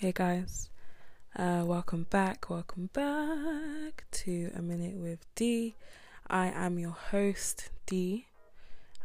[0.00, 0.70] Hey guys,
[1.34, 5.74] uh, welcome back, welcome back to A Minute with D.
[6.28, 8.28] I am your host, D.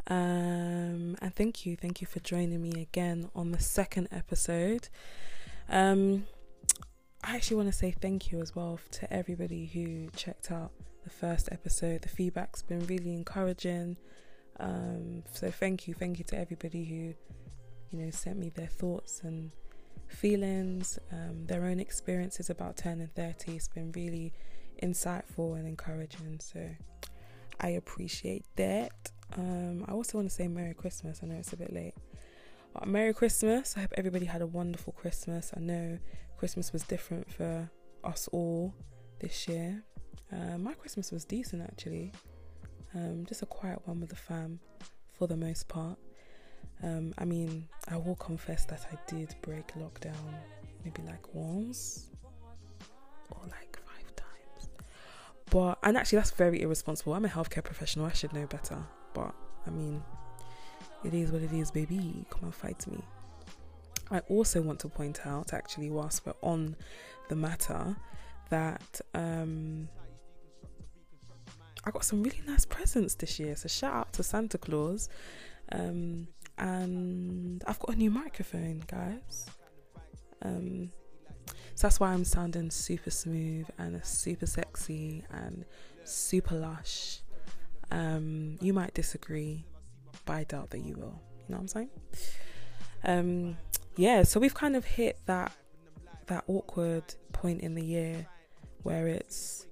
[0.05, 4.89] Um, and thank you, thank you for joining me again on the second episode.
[5.67, 6.27] Um,
[7.23, 10.73] I actually want to say thank you as well to everybody who checked out
[11.03, 12.03] the first episode.
[12.03, 13.97] The feedback's been really encouraging.
[14.59, 17.15] Um, so thank you, thank you to everybody who,
[17.97, 19.49] you know, sent me their thoughts and
[20.13, 23.55] feelings, um, their own experiences about turning 30.
[23.55, 24.33] It's been really
[24.81, 26.39] insightful and encouraging.
[26.39, 26.69] So
[27.59, 29.11] I appreciate that.
[29.37, 31.21] Um, I also want to say Merry Christmas.
[31.23, 31.95] I know it's a bit late.
[32.73, 33.75] But Merry Christmas.
[33.77, 35.51] I hope everybody had a wonderful Christmas.
[35.55, 35.97] I know
[36.37, 37.69] Christmas was different for
[38.03, 38.73] us all
[39.19, 39.83] this year.
[40.31, 42.11] Uh, my Christmas was decent actually.
[42.95, 44.59] Um, just a quiet one with the fam
[45.17, 45.97] for the most part.
[46.83, 50.33] Um, I mean, I will confess that I did break lockdown
[50.83, 52.07] maybe like once
[53.31, 54.69] or like five times.
[55.49, 57.13] But, and actually, that's very irresponsible.
[57.13, 58.77] I'm a healthcare professional, I should know better.
[59.13, 59.33] But,
[59.65, 60.03] I mean,
[61.05, 62.25] it is what it is, baby.
[62.29, 62.99] Come and fight me.
[64.11, 66.75] I also want to point out, actually, whilst we're on
[67.29, 67.95] the matter,
[68.49, 69.87] that um,
[71.85, 73.55] I got some really nice presents this year.
[73.55, 75.09] So shout out to Santa Claus.
[75.71, 76.27] Um,
[76.63, 79.47] and I've got a new microphone, guys.
[80.41, 80.91] Um,
[81.75, 85.65] so that's why I'm sounding super smooth and super sexy and
[86.05, 87.19] super lush.
[87.91, 89.65] Um, you might disagree,
[90.25, 91.21] but I doubt that you will.
[91.37, 91.89] You know what I'm saying?
[93.03, 93.57] Um,
[93.97, 95.51] yeah, so we've kind of hit that
[96.27, 97.03] that awkward
[97.33, 98.25] point in the year
[98.83, 99.67] where it's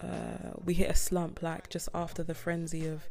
[0.00, 3.08] uh, we hit a slump like just after the frenzy of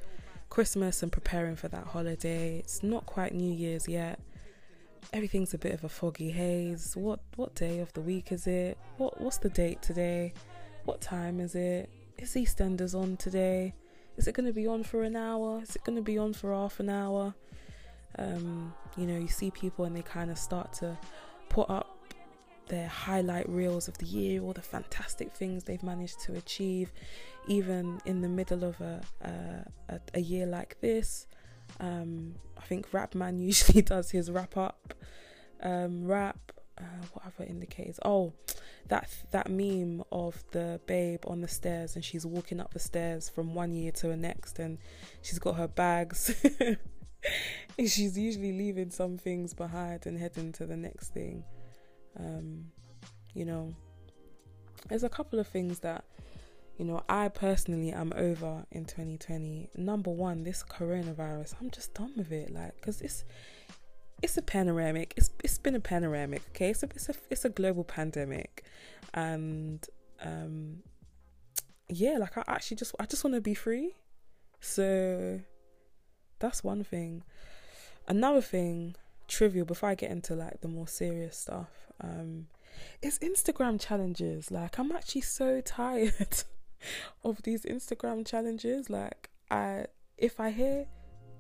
[0.49, 2.59] Christmas and preparing for that holiday.
[2.59, 4.19] It's not quite New Year's yet.
[5.13, 6.95] Everything's a bit of a foggy haze.
[6.95, 8.78] What what day of the week is it?
[8.97, 10.34] What what's the date today?
[10.85, 11.89] What time is it?
[12.17, 13.73] Is EastEnders on today?
[14.17, 15.61] Is it going to be on for an hour?
[15.61, 17.34] Is it going to be on for half an hour?
[18.17, 20.97] Um, you know, you see people and they kind of start to
[21.50, 21.95] put up
[22.67, 26.91] their highlight reels of the year, all the fantastic things they've managed to achieve,
[27.47, 29.01] even in the middle of a
[29.89, 31.28] a, a year like this.
[31.79, 34.94] Um, I think Rapman usually does his wrap up
[35.61, 36.38] um, rap.
[36.78, 38.00] Uh, what other indicators?
[38.03, 38.34] Oh,
[38.89, 43.29] that that meme of the babe on the stairs and she's walking up the stairs
[43.29, 44.78] from one year to the next, and
[45.22, 46.35] she's got her bags.
[47.79, 51.44] she's usually leaving some things behind and heading to the next thing.
[52.19, 52.66] Um,
[53.34, 53.73] you know,
[54.89, 56.03] there's a couple of things that,
[56.78, 59.69] you know, I personally am over in 2020.
[59.78, 62.52] Number one, this coronavirus, I'm just done with it.
[62.52, 63.24] Like, cause it's,
[64.22, 65.14] it's a panoramic.
[65.18, 66.41] It's it's been a panoramic.
[66.50, 68.64] Okay, a it's a it's a global pandemic,
[69.14, 69.85] and
[70.24, 70.84] um,
[71.90, 73.96] yeah, like I actually just I just want to be free.
[74.59, 75.41] So
[76.40, 77.24] that's one thing.
[78.08, 78.96] Another thing,
[79.28, 79.66] trivial.
[79.66, 81.69] Before I get into like the more serious stuff,
[82.02, 82.47] um,
[83.02, 84.50] it's Instagram challenges.
[84.50, 86.44] Like I'm actually so tired
[87.24, 88.90] of these Instagram challenges.
[88.90, 89.86] Like I,
[90.18, 90.88] if I hear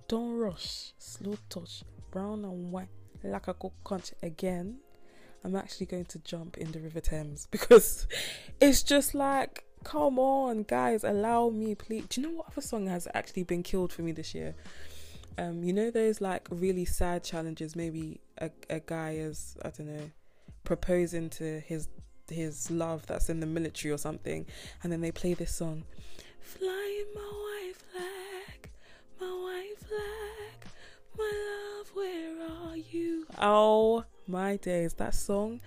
[0.07, 2.89] "Don't rush, slow touch, brown and white,"
[3.23, 4.77] like a go conch again,
[5.43, 8.07] I'm actually going to jump in the River Thames because
[8.59, 12.05] it's just like, come on, guys, allow me, please.
[12.09, 14.55] Do you know what other song has actually been killed for me this year?
[15.37, 17.75] Um, you know those like really sad challenges.
[17.75, 20.11] Maybe a a guy is I don't know
[20.63, 21.87] proposing to his
[22.29, 24.45] his love that's in the military or something,
[24.83, 25.83] and then they play this song,
[26.41, 28.69] "Flying my white flag,
[29.19, 30.71] my white flag,
[31.17, 35.61] my love, where are you?" Oh my days, that song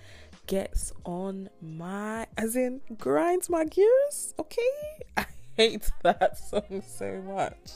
[0.47, 4.33] gets on my, as in grinds my gears.
[4.39, 4.61] Okay,
[5.17, 7.71] I hate that song so much.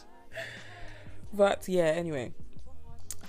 [1.34, 2.34] But yeah, anyway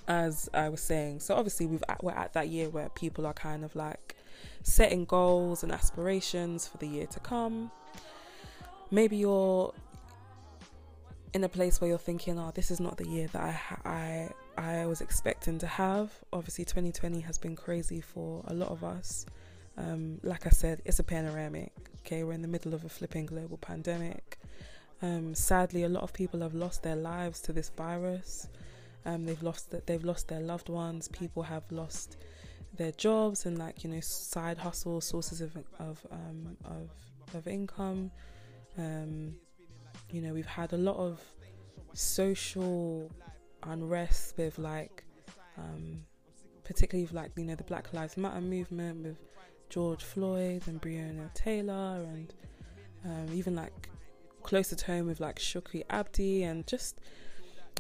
[0.07, 3.65] as I was saying, so obviously we've we're at that year where people are kind
[3.65, 4.14] of like
[4.63, 7.71] setting goals and aspirations for the year to come.
[8.91, 9.73] Maybe you're
[11.33, 13.43] in a place where you're thinking, "Oh, this is not the year that
[13.85, 18.71] I I I was expecting to have." Obviously, 2020 has been crazy for a lot
[18.71, 19.27] of us.
[19.77, 21.73] Um, like I said, it's a panoramic.
[22.01, 24.39] Okay, we're in the middle of a flipping global pandemic.
[25.03, 28.49] Um, sadly, a lot of people have lost their lives to this virus.
[29.05, 31.09] Um, they've lost that they've lost their loved ones.
[31.09, 32.17] People have lost
[32.77, 36.91] their jobs and like you know side hustle sources of of um, of
[37.35, 38.11] of income.
[38.77, 39.37] Um,
[40.11, 41.21] you know we've had a lot of
[41.93, 43.11] social
[43.65, 45.05] unrest with like
[45.57, 46.01] um,
[46.65, 49.19] particularly with like you know the Black Lives Matter movement with
[49.69, 52.35] George Floyd and Breonna Taylor, and
[53.05, 53.89] um, even like
[54.43, 57.01] closer to home with like Shukri Abdi, and just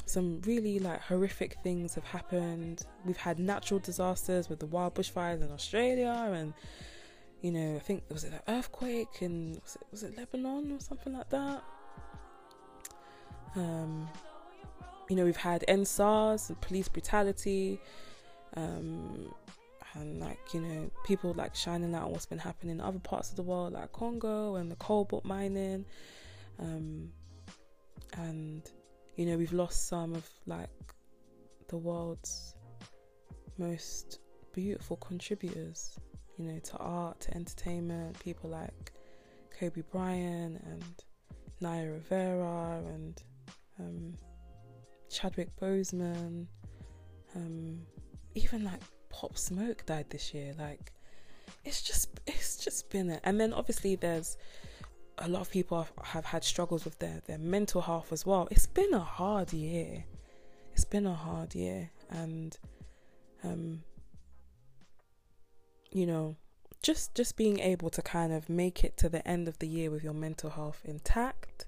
[0.06, 2.84] some really like horrific things have happened.
[3.04, 6.54] We've had natural disasters with the wild bushfires in Australia, and
[7.40, 10.80] you know I think was it an earthquake and was it, was it Lebanon or
[10.80, 11.64] something like that.
[13.56, 14.08] Um,
[15.08, 17.80] you know we've had EndSARS and police brutality.
[18.56, 19.34] Um,
[19.94, 23.30] and like you know people like shining light on what's been happening in other parts
[23.30, 25.84] of the world like congo and the cobalt mining
[26.58, 27.10] um,
[28.16, 28.70] and
[29.16, 30.70] you know we've lost some of like
[31.68, 32.54] the world's
[33.58, 34.20] most
[34.52, 35.98] beautiful contributors
[36.36, 38.92] you know to art to entertainment people like
[39.58, 41.04] kobe bryant and
[41.60, 43.22] naya rivera and
[43.80, 44.14] um,
[45.10, 46.46] chadwick boseman
[47.36, 47.80] um,
[48.34, 48.80] even like
[49.14, 50.54] Pop Smoke died this year.
[50.58, 50.92] Like,
[51.64, 53.20] it's just it's just been it.
[53.24, 54.36] And then obviously there's
[55.18, 58.48] a lot of people have, have had struggles with their their mental health as well.
[58.50, 60.04] It's been a hard year.
[60.72, 62.56] It's been a hard year, and
[63.42, 63.82] um,
[65.92, 66.36] you know,
[66.82, 69.90] just just being able to kind of make it to the end of the year
[69.90, 71.66] with your mental health intact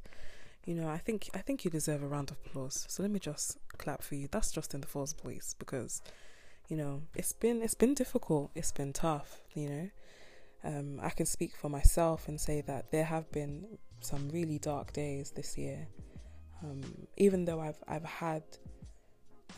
[0.64, 3.20] you know i think i think you deserve a round of applause so let me
[3.20, 6.02] just clap for you that's just in the first place because
[6.68, 8.50] you know, it's been it's been difficult.
[8.54, 9.40] It's been tough.
[9.54, 9.90] You know,
[10.66, 14.92] um, I can speak for myself and say that there have been some really dark
[14.92, 15.86] days this year.
[16.62, 16.82] Um,
[17.16, 18.42] even though I've I've had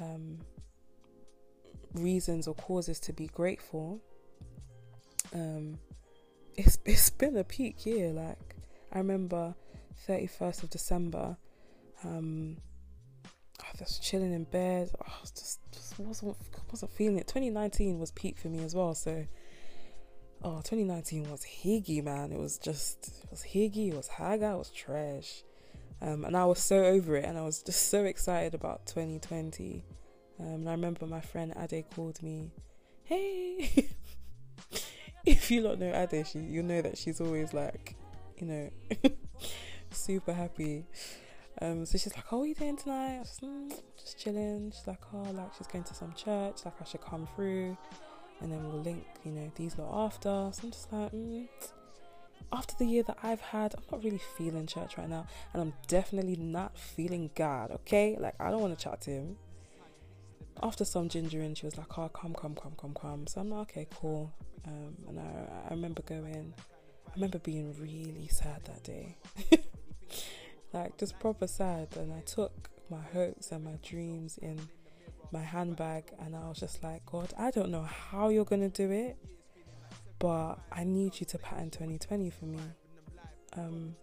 [0.00, 0.38] um,
[1.94, 4.00] reasons or causes to be grateful,
[5.32, 5.78] um,
[6.56, 8.12] it's it's been a peak year.
[8.12, 8.56] Like
[8.92, 9.54] I remember,
[10.06, 11.36] thirty first of December.
[12.04, 12.58] Um,
[13.60, 14.90] I was chilling in bed.
[15.00, 16.36] I was just, just wasn't
[16.70, 17.26] wasn't feeling it.
[17.26, 18.94] 2019 was peak for me as well.
[18.94, 19.26] So,
[20.42, 22.32] oh, 2019 was higgy, man.
[22.32, 23.88] It was just it was higgy.
[23.88, 24.52] It was haga.
[24.52, 25.42] It was trash.
[26.00, 29.84] Um, and I was so over it, and I was just so excited about 2020.
[30.38, 32.52] Um, and I remember my friend Ade called me,
[33.04, 33.88] "Hey."
[35.26, 37.96] if you don't know Ade, she you know that she's always like,
[38.38, 38.70] you know,
[39.90, 40.86] super happy.
[41.60, 44.72] Um, so she's like, "Oh, what are you doing tonight?" I was mm, just chilling.
[44.74, 46.64] She's like, "Oh, like she's going to some church.
[46.64, 47.76] Like I should come through,
[48.40, 51.48] and then we'll link, you know, these lot after." So I'm just like, mm.
[52.52, 55.72] after the year that I've had, I'm not really feeling church right now, and I'm
[55.86, 57.70] definitely not feeling God.
[57.72, 59.36] Okay, like I don't want to chat to him.
[60.62, 63.70] After some gingering, she was like, "Oh, come, come, come, come, come." So I'm like,
[63.70, 64.32] "Okay, cool."
[64.66, 66.54] Um, and I, I remember going.
[67.06, 69.16] I remember being really sad that day.
[70.72, 71.88] like just proper sad.
[71.96, 74.60] And I took my hopes and my dreams in
[75.32, 78.90] my handbag, and I was just like, God, I don't know how you're gonna do
[78.90, 79.16] it,
[80.18, 82.60] but I need you to pattern 2020 for me.
[83.56, 83.96] Um,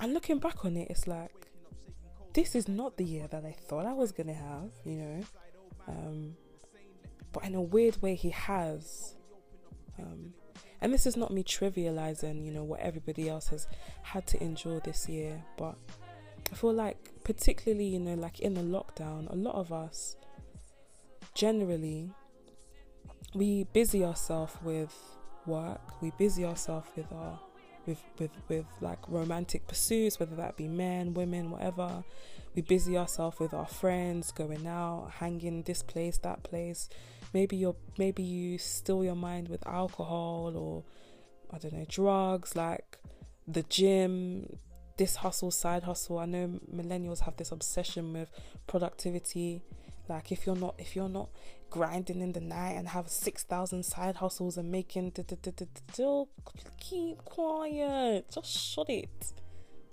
[0.00, 1.32] and looking back on it, it's like
[2.32, 5.20] this is not the year that I thought I was gonna have, you know.
[5.88, 6.36] Um,
[7.32, 9.14] but in a weird way, he has.
[9.98, 10.34] Um,
[10.80, 13.68] and this is not me trivializing, you know, what everybody else has
[14.02, 15.76] had to endure this year, but
[16.52, 20.16] I feel like, particularly, you know, like in the lockdown, a lot of us
[21.34, 22.10] generally
[23.34, 24.94] we busy ourselves with
[25.46, 27.38] work, we busy ourselves with our
[27.86, 32.04] with with with like romantic pursuits, whether that be men, women, whatever.
[32.54, 36.90] We busy ourselves with our friends, going out, hanging this place, that place,
[37.32, 40.84] maybe you're maybe you still your mind with alcohol or
[41.54, 42.98] I don't know drugs like
[43.48, 44.58] the gym
[45.02, 48.30] this hustle side hustle I know millennials have this obsession with
[48.68, 49.60] productivity.
[50.08, 51.30] Like if you're not if you're not
[51.70, 55.10] grinding in the night and have 6000 side hustles and making
[56.78, 58.30] keep quiet.
[58.32, 59.32] Just shut it.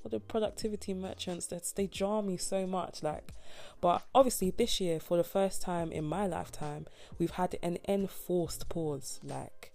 [0.04, 3.34] Or the productivity merchants that they jar me so much like.
[3.82, 6.86] But obviously this year for the first time in my lifetime
[7.18, 9.74] we've had an enforced pause like.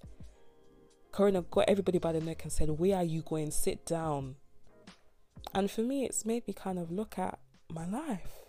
[1.11, 3.51] Corona got everybody by the neck and said where are you going?
[3.51, 4.37] Sit down
[5.55, 7.39] and for me it's made me kind of look at
[7.71, 8.41] my life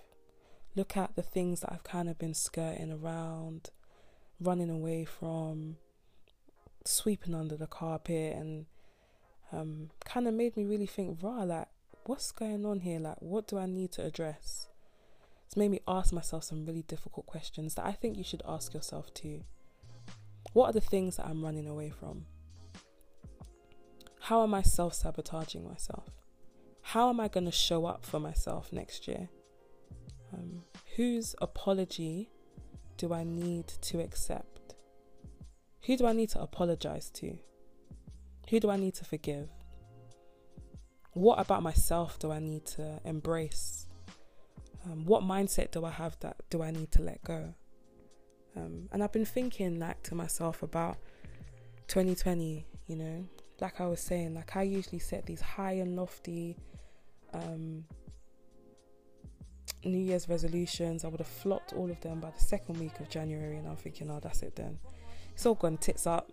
[0.75, 3.69] look at the things that i've kind of been skirting around
[4.39, 5.77] running away from
[6.85, 8.65] sweeping under the carpet and
[9.51, 11.67] um, kind of made me really think, raw, like,
[12.05, 12.99] what's going on here?
[12.99, 14.67] Like, what do I need to address?
[15.45, 18.73] It's made me ask myself some really difficult questions that I think you should ask
[18.73, 19.43] yourself too.
[20.53, 22.25] What are the things that I'm running away from?
[24.21, 26.09] How am I self sabotaging myself?
[26.89, 29.27] How am I going to show up for myself next year?
[30.31, 30.61] Um,
[30.95, 32.29] whose apology
[32.97, 34.75] do I need to accept?
[35.87, 37.39] Who do I need to apologize to?
[38.51, 39.49] Who do I need to forgive?
[41.13, 43.87] What about myself do I need to embrace?
[44.85, 47.55] Um, what mindset do I have that do I need to let go?
[48.55, 50.97] Um, and I've been thinking like to myself about
[51.87, 53.27] 2020, you know,
[53.59, 56.57] like I was saying, like I usually set these high and lofty
[57.33, 57.85] um,
[59.83, 61.03] New Year's resolutions.
[61.03, 63.75] I would have flopped all of them by the second week of January, and I'm
[63.75, 64.79] thinking, oh, that's it then.
[65.33, 66.31] It's all gone tits up.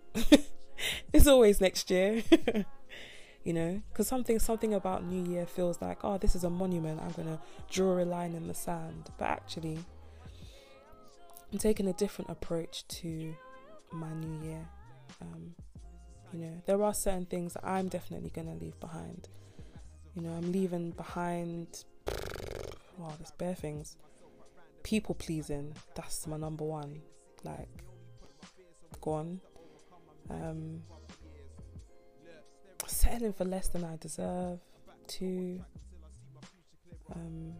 [1.13, 2.23] it's always next year.
[3.43, 7.01] you know, because something something about New Year feels like, oh, this is a monument.
[7.01, 9.79] I'm gonna draw a line in the sand, but actually,
[11.51, 13.35] I'm taking a different approach to
[13.91, 14.65] my New Year.
[15.21, 15.55] Um,
[16.31, 19.27] you know, there are certain things I'm definitely gonna leave behind.
[20.15, 21.85] You know, I'm leaving behind.
[22.97, 23.97] Wow, there's bare things.
[24.83, 25.73] People pleasing.
[25.95, 27.01] That's my number one.
[27.43, 27.69] Like,
[29.01, 29.41] gone.
[30.29, 30.83] Um,
[32.85, 34.59] settling for less than I deserve.
[35.05, 35.59] To
[37.13, 37.53] um,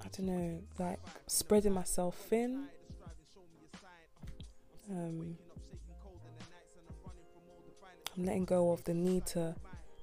[0.00, 2.66] I don't know, like spreading myself thin.
[4.90, 5.36] Um,
[8.16, 9.54] I'm letting go of the need to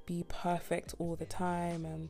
[0.06, 2.10] be perfect all the time and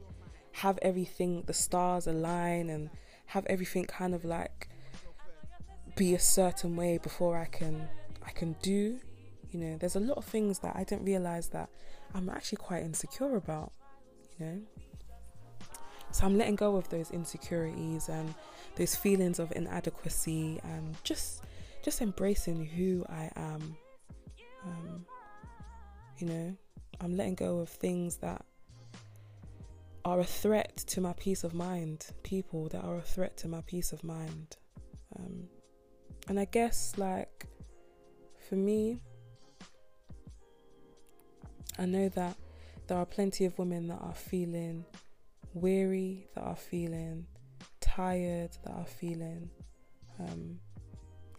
[0.53, 2.89] have everything, the stars align and
[3.27, 4.69] have everything kind of like
[5.95, 7.87] be a certain way before I can
[8.25, 8.99] I can do.
[9.51, 11.69] You know, there's a lot of things that I didn't realize that
[12.13, 13.71] I'm actually quite insecure about,
[14.39, 14.61] you know.
[16.11, 18.33] So I'm letting go of those insecurities and
[18.75, 21.43] those feelings of inadequacy and just
[21.83, 23.77] just embracing who I am.
[24.65, 25.05] Um,
[26.21, 26.55] you know,
[26.99, 28.45] I'm letting go of things that
[30.05, 33.61] are a threat to my peace of mind, people that are a threat to my
[33.61, 34.57] peace of mind.
[35.17, 35.47] Um,
[36.27, 37.47] and I guess, like,
[38.47, 39.01] for me,
[41.79, 42.37] I know that
[42.87, 44.85] there are plenty of women that are feeling
[45.53, 47.25] weary, that are feeling
[47.79, 49.49] tired, that are feeling
[50.19, 50.59] um,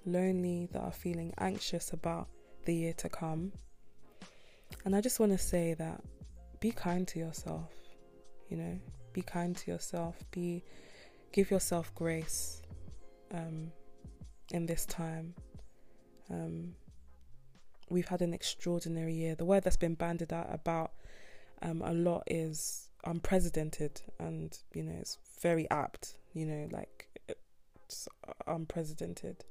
[0.05, 2.29] lonely, that are feeling anxious about
[2.65, 3.53] the year to come.
[4.85, 6.03] And I just want to say that
[6.61, 7.73] be kind to yourself,
[8.49, 8.79] you know,
[9.13, 10.65] be kind to yourself, be
[11.33, 12.63] give yourself grace
[13.33, 13.73] um,
[14.53, 15.35] in this time.
[16.31, 16.75] Um,
[17.89, 19.35] we've had an extraordinary year.
[19.35, 20.93] The word that's been banded out about
[21.63, 26.17] um, a lot is unprecedented, and you know, it's very apt.
[26.33, 27.09] You know, like
[27.89, 28.09] it's
[28.47, 29.45] unprecedented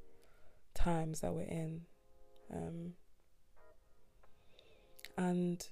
[0.74, 1.82] times that we're in.
[2.54, 2.94] Um,
[5.22, 5.68] and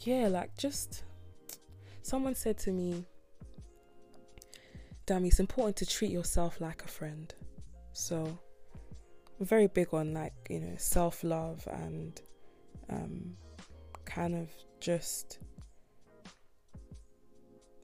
[0.00, 1.02] yeah, like just
[2.02, 3.04] someone said to me,
[5.06, 7.34] Damn, it's important to treat yourself like a friend.
[7.92, 8.38] So
[9.40, 12.20] very big on like, you know, self love and
[12.90, 13.36] um,
[14.04, 15.38] kind of just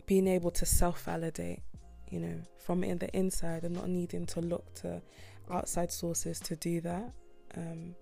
[0.06, 1.62] being able to self validate,
[2.10, 5.02] you know, from in the inside and not needing to look to
[5.50, 7.10] outside sources to do that.
[7.56, 7.94] Um,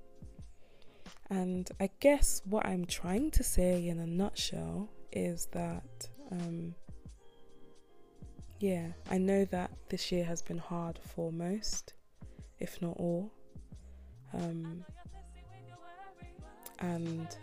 [1.32, 6.74] and I guess what I'm trying to say in a nutshell is that, um,
[8.58, 11.94] yeah, I know that this year has been hard for most,
[12.58, 13.32] if not all.
[14.34, 14.84] Um,
[16.80, 17.34] and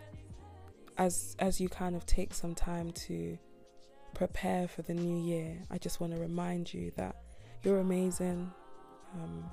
[0.96, 3.36] as as you kind of take some time to
[4.14, 7.16] prepare for the new year, I just want to remind you that
[7.64, 8.52] you're amazing,
[9.16, 9.50] um,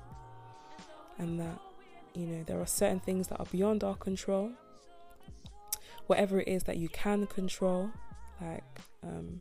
[1.18, 1.58] and that
[2.14, 4.50] you know, there are certain things that are beyond our control.
[6.06, 7.90] Whatever it is that you can control,
[8.40, 8.64] like,
[9.02, 9.40] um,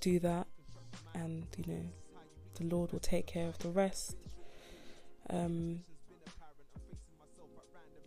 [0.00, 0.46] do that,
[1.14, 1.82] and you know,
[2.54, 4.16] the Lord will take care of the rest.
[5.30, 5.80] Um,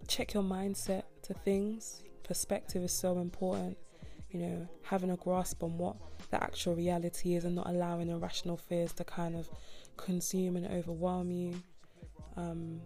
[0.08, 2.04] check your mindset to things.
[2.24, 3.78] Perspective is so important.
[4.32, 5.96] You know, having a grasp on what
[6.30, 9.50] the actual reality is and not allowing irrational fears to kind of
[9.98, 11.56] consume and overwhelm you.
[12.38, 12.82] Um,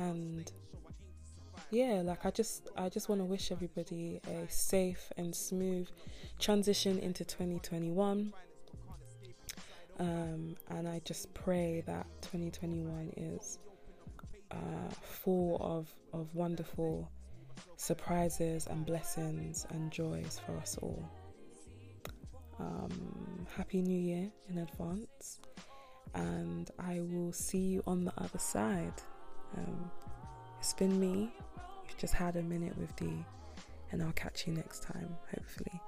[0.00, 0.50] and
[1.70, 5.88] yeah like i just i just want to wish everybody a safe and smooth
[6.40, 8.32] transition into 2021
[10.00, 13.58] um, and i just pray that 2021 is
[14.50, 14.56] uh,
[15.02, 17.08] full of of wonderful
[17.76, 21.02] surprises and blessings and joys for us all.
[22.58, 25.40] Um, happy new year in advance
[26.14, 28.92] and i will see you on the other side
[29.56, 29.90] um,
[30.58, 31.30] it's been me.
[31.86, 33.24] You've just had a minute with D,
[33.92, 35.80] and I'll catch you next time, hopefully.